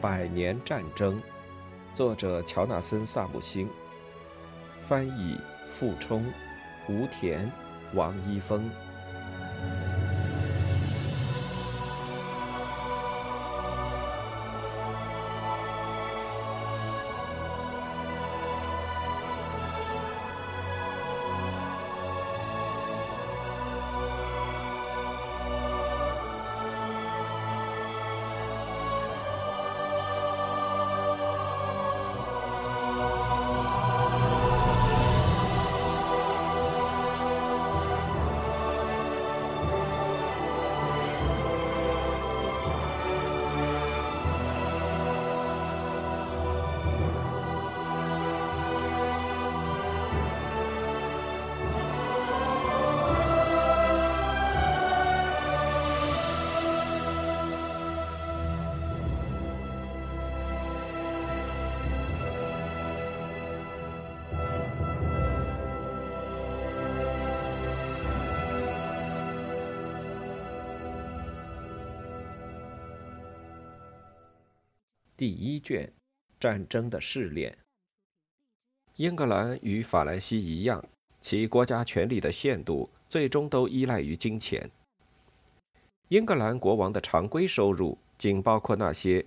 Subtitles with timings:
[0.00, 1.20] 百年战争，
[1.92, 3.68] 作者乔纳森·萨姆星，
[4.80, 5.36] 翻译
[5.68, 6.24] 傅冲、
[6.88, 7.50] 吴田、
[7.94, 8.70] 王一峰。
[75.18, 75.92] 第一卷：
[76.38, 77.58] 战争的试炼。
[78.94, 80.84] 英格兰与法兰西一样，
[81.20, 84.70] 其国家权力的限度最终都依赖于金钱。
[86.10, 89.26] 英格兰国王的常规收入仅包括那些，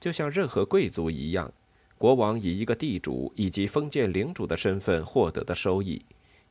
[0.00, 1.52] 就像任何贵族一样，
[1.98, 6.02] 国王以一个地主以及封建领主的身份获得的收益，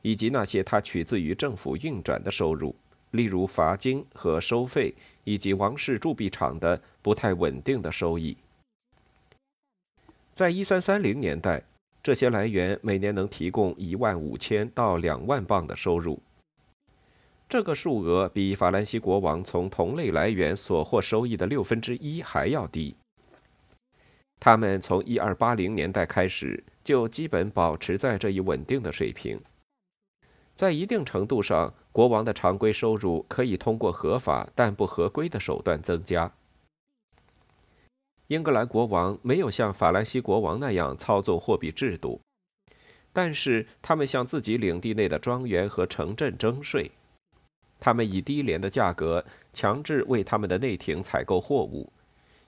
[0.02, 2.72] 以及那些他取自于政府运转的收入，
[3.10, 8.36] 例如罚金和收费，以及王室铸币厂的不太稳定的收益。
[10.36, 11.62] 在一三三零年代，
[12.02, 16.20] 这些来源每年能提供一万五千到两万镑的收入。
[17.48, 22.94] 这个数额比法兰西国王从同类来源所获收益的六分之一还要低。
[24.38, 29.40] 他们从一二八零年代开始就基本保持在这一稳定的水平。
[30.54, 36.30] 在一定程度上，国王的常规收入可以通过合法但不合规的手段增加。
[38.28, 42.20] 英格兰国王没有像法兰西国王那样操纵货币制度，
[43.12, 46.90] 但是他们向自己领地内的庄园和城镇征税。
[47.78, 51.92] 他们以低廉的价格强制为他们的内廷采购货物，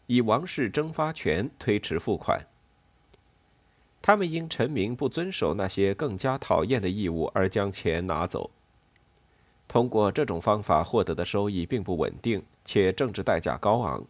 [0.07, 2.45] 以王室征发权推迟付款。
[4.01, 8.51] 他们因臣民不遵守那些更加讨厌的义务而将钱拿走。
[9.69, 14.05] 通过这种方法获得的收益并不稳定，且政治代价高昂。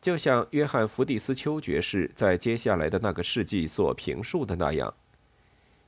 [0.00, 4.94] 就像约翰·福蒂斯丘爵士在接下来的那个世纪所评述的那样，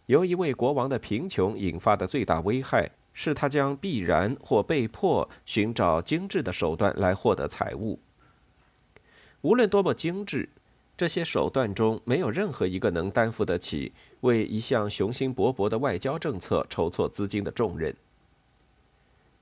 [0.06, 8.00] 由一位国王的贫穷引发的最大危害是他将必然或被迫寻找精致的手段来获得财物。
[9.42, 10.48] 无论多么精致，
[10.96, 13.92] 这些手段中没有任何一个能担负得起
[14.22, 17.94] 为一项雄心勃勃的外交政策筹措资金的重任。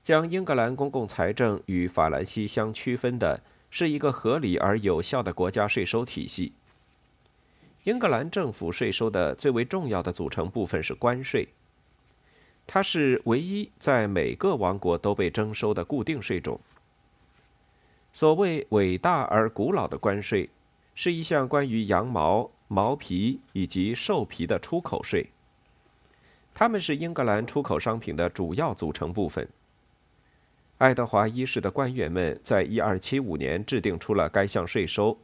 [0.03, 3.41] 将英格兰公共财政与法兰西相区分的。
[3.69, 6.53] 是一个合理而有效的国家税收体系。
[7.83, 11.47] 英格兰政府税收的最为重要的组成部分是关税，
[12.65, 16.59] 它是唯一在每个王国都被征收的固定税种。
[18.11, 20.49] 所谓伟大而古老的关税，
[20.95, 25.29] 是一项关于羊毛、毛皮以及兽皮的出口税，
[26.53, 29.47] 它们是英格兰出口商品的主要组成部分。
[30.77, 35.17] 爱德华一世的官员们在1275年制定出了该项税收，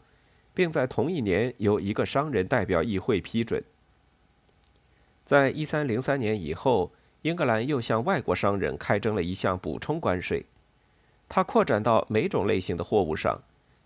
[0.53, 3.63] 并在同一年由一个商人代表议会批准。
[5.25, 6.91] 在1303年以后，
[7.21, 10.43] 英格兰又向外国商人开征了一项补充关税，
[11.29, 13.39] 它扩展到每种类型的货物上，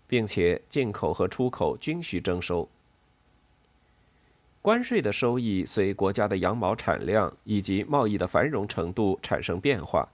[0.06, 2.66] 并且进口和出口均需征收。
[4.62, 10.08] 关税的收益随国家的羊毛产量以及贸易的繁荣程度产生变化。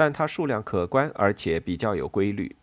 [0.00, 2.56] 但它数量可观，而且比较有规律。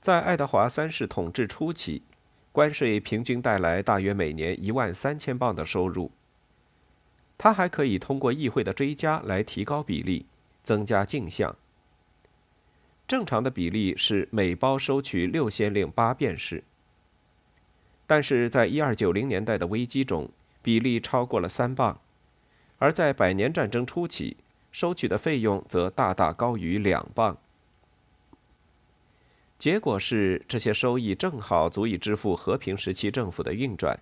[0.00, 2.02] 在爱德华三世统治初期，
[2.50, 6.10] 关税平均带来大约每年一万三千磅的收入。
[7.38, 10.26] 他还可以通过议会的追加来提高比例，
[10.64, 11.54] 增加进项。
[13.06, 16.64] 正常的比例是每包收取六先令八便士。
[18.08, 20.28] 但是在一二九零年代的危机中，
[20.60, 22.00] 比例超过了三磅，
[22.78, 24.38] 而在百年战争初期。
[24.74, 27.38] 收取的费用则大大高于两磅。
[29.56, 33.96] 结果是，这些收益正好足以支付和平时期政府的运转。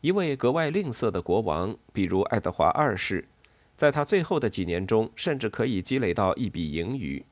[0.00, 3.28] 一位格外吝啬的国王，比如爱德华二世，
[3.76, 7.22] 在他最后的几年中，甚至可以积累到一笔盈余。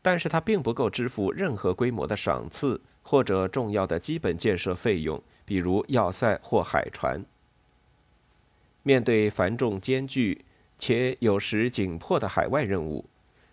[0.00, 7.24] 但是他并不够支付任何规模的赏赐或者重要的基本建设费用，比如要塞或海船。
[8.84, 10.44] 面对繁重艰巨
[10.78, 13.04] 且有时紧迫的海外任务，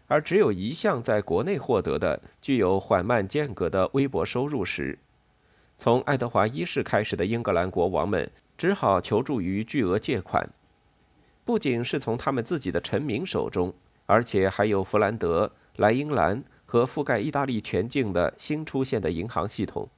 [0.08, 4.98] 而只有一项在国内获得的具有缓慢间隔的微薄收入时，
[5.78, 10.50] 从爱德华一世开始的英格兰国王们只好求助于巨额借款，
[11.46, 13.74] 不仅是从他们自己的臣民手中，
[14.06, 15.52] 而且还有弗兰德。
[15.78, 19.90] 莱茵兰和覆盖意大利全境的新出现的银行系统，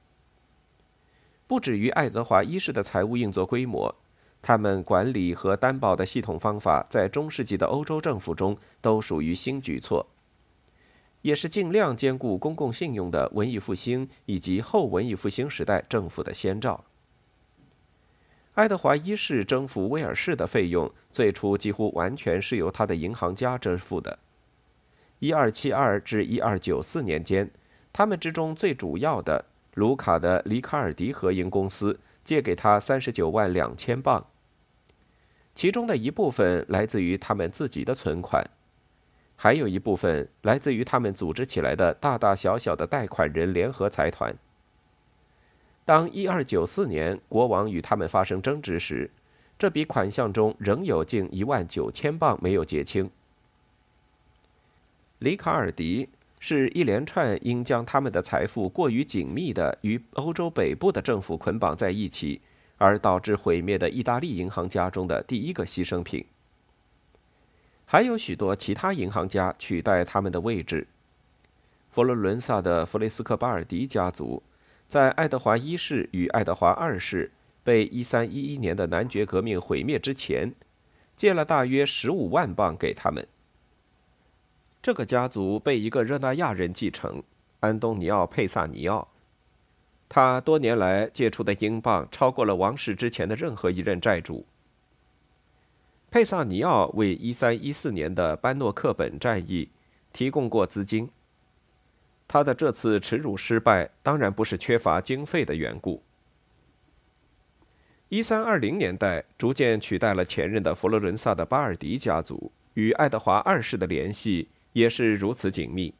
[1.46, 3.94] 不止于爱德华一世的财务运作规模，
[4.46, 10.06] 他们管理和担保的系统方法在中世纪的欧洲政府中都属于新举措，
[11.22, 16.84] 也是尽量兼顾公共信用的文艺复兴以及后文艺复兴时代政府的先兆。
[18.54, 24.16] 爱德华一世征服威尔士的费用，最初几乎完全是由他的银行家支付的。
[25.18, 27.50] 一二七二至一二九四年间，
[27.92, 34.24] 他们之中最主要的卢卡的里卡尔迪合营公司借给他三十九万两千镑，
[35.56, 38.44] 其中的一部分来自于他们自己的存款，
[39.36, 44.36] 还有一部分来自于他们组织起来的大大小小的贷款人联合财团。
[45.86, 49.10] 当一二九四年国王与他们发生争执时，
[49.58, 53.10] 这笔款项中仍有近一万九千镑没有结清。
[55.20, 62.42] 里卡尔迪是一连串因将他们的财富过于紧密地与欧洲北部的政府捆绑在一起，
[62.78, 66.24] 而导致毁灭的意大利银行家中的第一个牺牲品。
[67.84, 70.86] 还有许多其他银行家取代他们的位置。
[71.88, 74.42] 佛罗伦萨的弗雷斯科巴尔迪家族，
[74.88, 77.30] 在爱德华一世与爱德华二世
[77.62, 80.52] 被1311年的男爵革命毁灭之前，
[81.16, 83.26] 借了大约15万镑给他们。
[84.82, 87.22] 这个家族被一个热那亚人继承，
[87.60, 89.08] 安东尼奥·佩萨尼奥。
[90.08, 94.46] 他多年来借出的英镑超过了王室之前的任何一任债主。
[96.10, 99.68] 佩萨尼奥为1314年的班诺克本战役
[100.12, 101.10] 提供过资金。
[102.28, 106.02] 他的这次耻辱失败当然不是缺乏经费的缘故。
[108.10, 114.48] 1320年代逐渐取代了前任的佛罗伦萨的巴尔迪家族与爱德华二世的联系。
[114.72, 115.94] 也是如此紧密，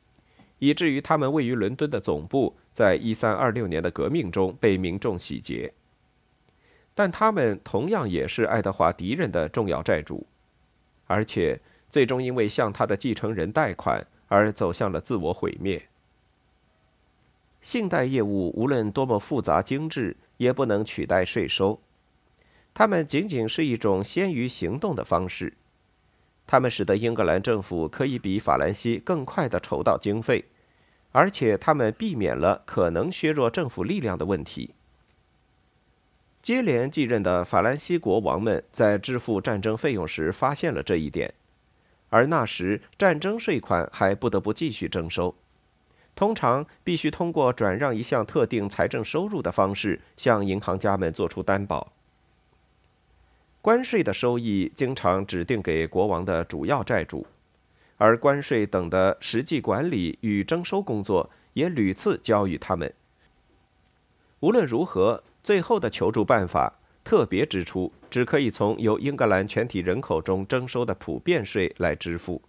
[0.58, 5.72] 以至于他们位于伦敦的总部在一三二六年的革命中被民众洗劫。
[6.94, 10.26] 但他们同样也是爱德华敌人的重要债主，
[11.06, 11.58] 而且
[11.88, 15.88] 最终因为向他的继承人贷款而走向了自我毁灭。
[17.62, 21.80] 信贷业务无论多么复杂精致，也不能取代税收，
[22.74, 25.54] 它们仅仅是一种先于行动的方式。
[26.46, 30.44] 他们使得英格兰政府可以比法兰西更快地筹到经费，
[31.16, 34.74] 而且他们避免了可能削弱政府力量的问题。
[36.42, 41.32] 接连继任的法兰西国王们在支付战争费用时发现了这一点，
[42.10, 45.34] 而那时战争税款还不得不继续征收，
[46.14, 51.90] 通常必须通过转让一项特定财政收入的方式向银行家们做出担保。
[53.62, 57.26] 关税的收益经常指定给国王的主要债主，
[57.96, 62.92] 而关税等的实际管理与征收工作也屡次交予他们。
[64.40, 72.42] 无论如何，最后的求助办法特别指出，只可以从由英格兰全体人口中征收的普遍税来支付。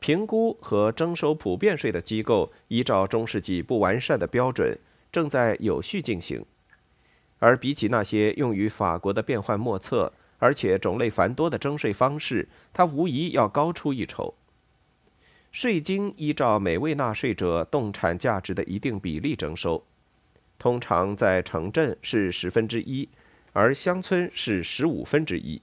[0.00, 4.78] 评估和征收普遍税的机构，依照中世纪不完善的标准，
[5.12, 6.44] 正在有序进行。
[7.38, 14.34] 而比起那些用于法国的变幻莫测而且种类繁多的征税方式，它无疑要高出一筹。
[15.52, 19.84] 税金依照每位纳税者动产价值的一定比例征收，
[20.58, 23.08] 通常在城镇是十分之一，
[23.52, 25.60] 而乡村是十五分之一。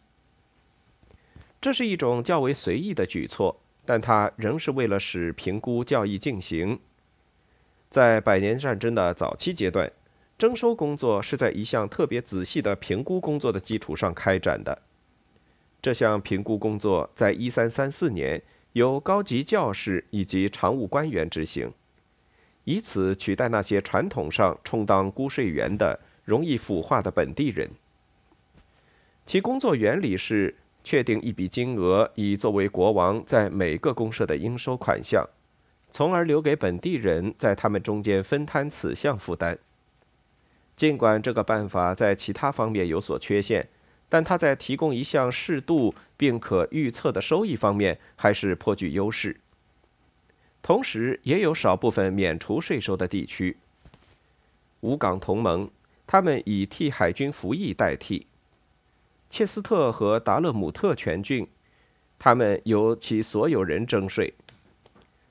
[1.59, 6.79] 这是一种较为随意的举措，但它仍是为了使评估较易进行。
[7.89, 9.91] 在百年战争的早期阶段。
[10.37, 14.83] 征收工作是在一项特别仔细的评估工作的基础上开展的。
[15.81, 21.71] 这项评估工作在1334年由高级教士以及常务官员执行，
[22.65, 27.69] 以此取代那些传统上充当估税员的容易腐化的本地人。
[29.25, 35.27] 其工作原理是确定一笔金额，以作为国王在每个公社的应收款项，
[35.91, 39.57] 从而留给本地人在他们中间分摊此项负担。
[40.77, 43.67] 尽管这个办法在其他方面有所缺陷，
[44.07, 49.41] 但它在提供一项适度并可预测的收益方面还是颇具优势。
[50.61, 53.57] 同时也有少部分免除税收的地区。
[54.81, 55.69] 五港同盟，
[56.05, 58.27] 他们以替海军服役代替。
[59.29, 61.47] 切斯特和达勒姆特全郡，
[62.19, 64.33] 他们由其所有人征税。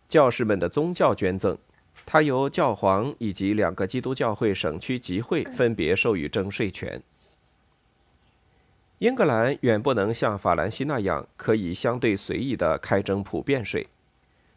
[0.08, 1.56] 教士们的宗教捐赠，
[2.06, 7.02] 他由教皇以及两个基督教会省区集会分别授予征税权。
[8.98, 13.88] 英格兰远不能像法兰西那样可以相对随意地开征普遍税，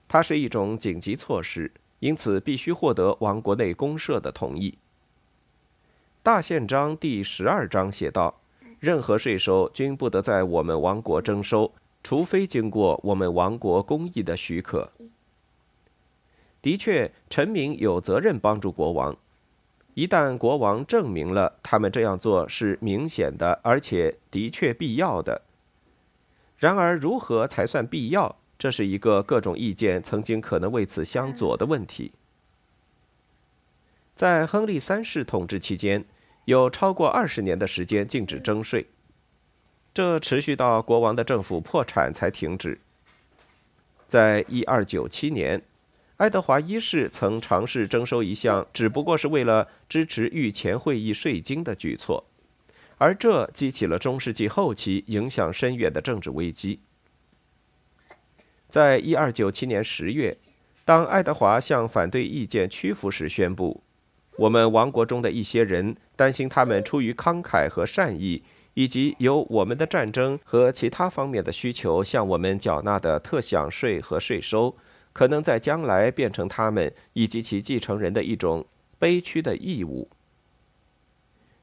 [0.08, 4.78] 它是一种紧急措施，因此必须获得王国内公社的同意。
[6.22, 8.40] 大宪章第十二章写道
[8.80, 14.92] ：“任何税收均不得在我们王国征收，除非经过我们王国公议的许可。”
[16.62, 19.16] 的确，臣民有责任帮助国王。
[19.94, 25.42] 一旦国王证明了他们这样做是明显的，而且的确必要的，
[26.58, 28.38] 然而如何才算必要？
[28.58, 32.12] 这是一个各种意见曾经可能为此相左的问题。
[34.16, 36.04] 在亨利三世统治期间，
[36.44, 38.86] 有超过二十年的时间禁止征税，
[39.94, 42.80] 这持续到国王的政府破产才停止。
[44.10, 45.62] 在一二九七年。
[46.20, 52.26] 爱德华一世曾尝试征收一项只不过是为了支持御前会议税金的举措，
[52.98, 56.82] 而这激起了中世纪后期影响深远的政治危机。
[58.68, 60.38] 在一二九七年十月，
[60.84, 63.82] 当爱德华向反对意见屈服时，宣布
[64.40, 74.76] ：“我们王国中的一些人担心，他们出于慷慨和善意，以及由我们的战争和其他方面的需求向我们缴纳的特享税和税收。”
[75.12, 78.66] 可能在将来变成他们以及其继承人的一种
[78.98, 80.08] 悲屈的义务。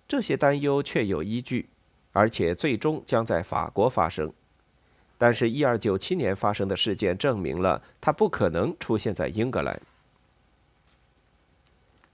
[0.09, 1.69] 这些担忧确有依据，
[2.13, 4.33] 而且最终将在法国发生。
[5.19, 9.81] 但是，一二九七年发生的事件证明了它不可能出现在英格兰。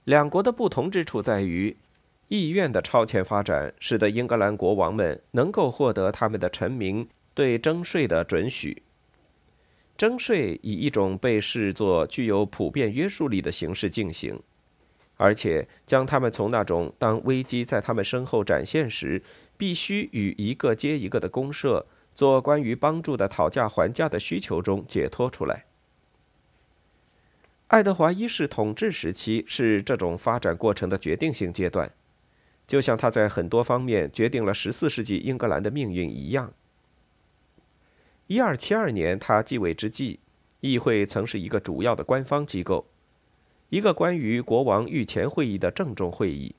[0.05, 1.75] 两国的不同之处在于，
[2.29, 8.81] 意愿的超前发展使得英格兰国王们能够获得他们的臣民对征税的准许。
[9.95, 14.41] 征税以一种被视作具有普遍约束力的形式进行，
[15.17, 19.21] 而且将他们从那种当危机在他们身后展现时，
[19.55, 21.85] 必须与一个接一个的公社
[22.15, 25.65] 做关于帮助的讨价还价的需求中解脱出来。
[27.67, 31.91] 爱德华一世统治时期是这种发展过程的决定性阶段，
[32.67, 36.53] 就像他在很多方面决定了十四世纪英格兰的命运一样。
[38.27, 40.19] 一二七二年，他继位之际，
[40.61, 42.85] 议会曾是一个主要的官方机构，
[43.69, 46.55] 一个关于国王御前会议的郑重会议。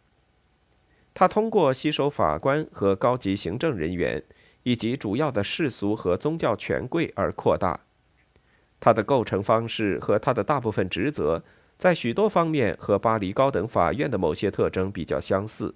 [1.14, 4.22] 他通过吸收法官和高级行政人员，
[4.64, 7.80] 以及主要的世俗和宗教权贵而扩大。
[8.80, 11.42] 他的构成方式和他的大部分职责，
[11.78, 15.74] 在许多方面和巴黎高等法院的某些特征比较相似。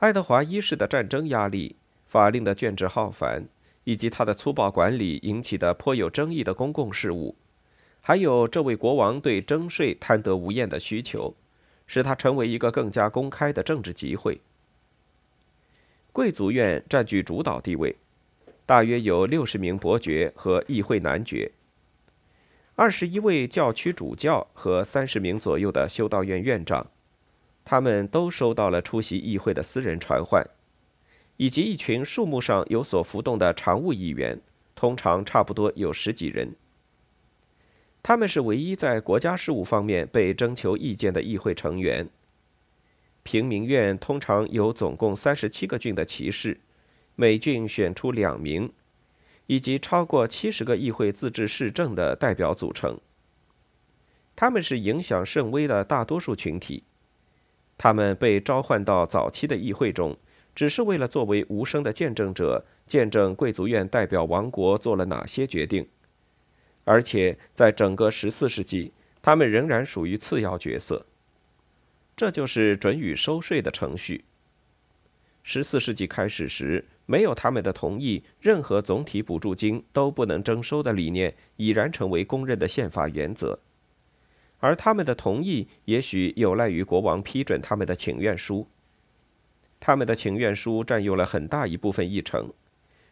[0.00, 1.76] 爱德华一世的战争压力，
[2.14, 3.44] 法令的卷帙浩繁。
[3.86, 7.36] 以及他的粗暴管理引起的颇有争议的公共事务，
[8.00, 11.34] 还有这位国王对征税贪得无厌的需求，
[11.86, 14.40] 使他成为一个更加公开的政治集会。
[16.14, 17.94] 贵族院占据主导地位，
[18.64, 21.52] 大约有六十名伯爵和议会男爵，
[22.76, 26.86] 二十一位教区主教和三十名左右的修道院院长，
[27.66, 30.42] 他们都收到了出席议会的私人传唤。
[31.36, 34.40] 以及一群数目上有所浮动的常务议员，
[34.74, 36.54] 通常差不多有十几人。
[38.02, 42.08] 他们是唯一在国家事务方面被征求意见的议会成员。
[43.22, 46.60] 平民院通常有总共三十七个郡的骑士，
[47.16, 48.70] 每郡选出两名，
[49.46, 53.00] 以及超过七十个议会自治市政的代表组成。
[54.36, 56.84] 他们是影响甚微的大多数群体。
[57.78, 60.16] 他们被召唤到早期的议会中。
[60.54, 65.88] 只是为了作为无声的见证者，见证贵族院代表王国做了哪些决定，
[66.84, 71.04] 而且在整个十四世纪，他们仍然属于次要角色。
[72.16, 74.24] 这就是准予收税的程序。
[75.42, 83.58] 十四世纪开始时，没有他们的同意，任何总体补助金都不能征收的理念已然成为公认的宪法原则，
[84.58, 88.68] 而他们的同意也许有赖于国王批准他们的请愿书。
[89.86, 92.50] 他们的请愿书占用了很大一部分议程，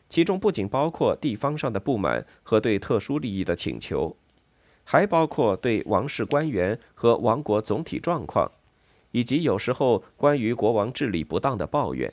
[0.09, 4.17] 其中不仅包括地方上的不满和对特殊利益的请求，
[4.83, 8.51] 还包括对王室官员和王国总体状况，
[9.11, 12.11] 以及有时候关于国王治理不当的抱怨。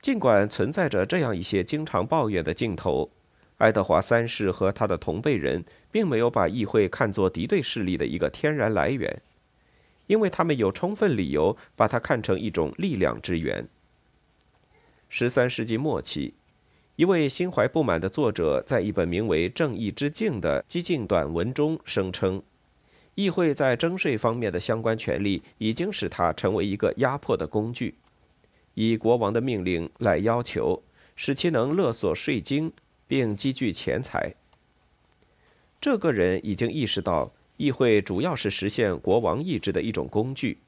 [0.00, 3.10] 尽管存在着这样一些经常抱怨的镜头，
[3.56, 9.20] 爱德华三世和他的同辈人并没有把议会看作敌对势力的一个天然来源，
[10.08, 13.68] 因为他们有充分理由把它看成一种力量之源。
[15.08, 16.34] 十三世纪末期，
[16.96, 22.42] 一位心怀不满的作者在一本名为《正义之镜》的激进短文中声称，
[23.14, 27.94] 议会在征税方面的相关权利已经使它成为一个压迫的工具，
[28.74, 30.82] 以国王的命令来要求，
[31.14, 32.72] 使其能勒索税金。
[33.10, 34.34] 并积聚钱财。
[35.80, 40.58] 这个人已经意识到，议会主要是实现国王意志的一种工具，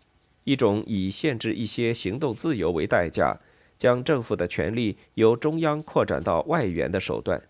[0.45, 3.39] 一种以限制一些行动自由为代价，
[3.79, 7.43] 将政府的权力由中央扩展到外援的手段。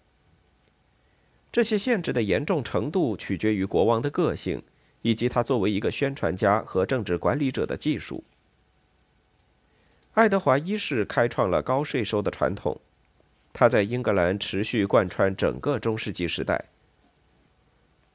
[1.50, 4.62] 这些限制的严重程度取决于国王的个性，
[5.02, 8.22] 以及他作为一个宣传家和政治管理者的技术。
[10.12, 12.78] 爱德华一世开创了高税收的传统。
[13.52, 16.66] 他在英格兰持续贯穿整个中世纪时代。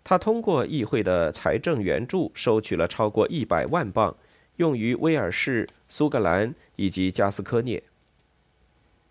[0.06, 4.16] 他通过议会的财政援助收取了超过一百万镑，
[4.58, 7.82] 用于威尔士、苏格兰以及加斯科涅。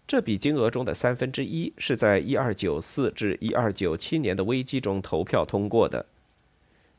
[0.07, 6.07] 这笔金额中的三分之一是在1294至1297年的危机中投票通过的。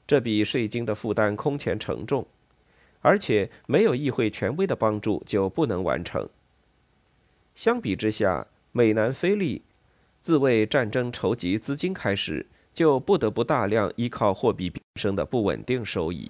[0.05, 2.27] 这笔税金的负担空前沉重，
[2.99, 6.27] 而且没有议会权威的帮助就不能完成。
[7.55, 9.61] 相比之下，美南菲利
[10.21, 16.29] 自为战争筹集资金开始，就不得不大量依靠货币飙升的不稳定收益。